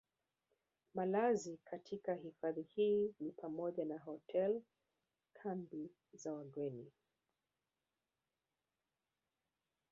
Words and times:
Malazi 0.95 1.59
katika 1.63 2.13
Hifadhi 2.15 2.61
hii 2.61 3.13
ni 3.19 3.31
pamoja 3.31 3.85
na 3.85 3.97
Hotel 3.99 4.61
kambi 5.33 5.89
za 6.13 6.33
wageni 6.33 6.91